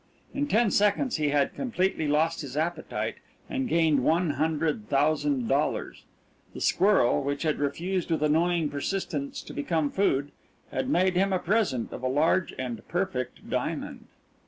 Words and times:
In 0.33 0.47
ten 0.47 0.71
seconds 0.71 1.17
he 1.17 1.29
had 1.29 1.53
completely 1.53 2.07
lost 2.07 2.41
his 2.41 2.57
appetite 2.57 3.17
and 3.47 3.69
gained 3.69 4.03
one 4.03 4.31
hundred 4.31 4.89
thousand 4.89 5.47
dollars. 5.47 6.05
The 6.55 6.59
squirrel, 6.59 7.21
which 7.23 7.43
had 7.43 7.59
refused 7.59 8.09
with 8.09 8.23
annoying 8.23 8.69
persistence 8.71 9.43
to 9.43 9.53
become 9.53 9.91
food, 9.91 10.31
had 10.71 10.89
made 10.89 11.13
him 11.15 11.31
a 11.31 11.37
present 11.37 11.91
of 11.93 12.01
a 12.01 12.07
large 12.07 12.51
and 12.57 12.81
perfect 12.87 13.47
diamond. 13.47 14.07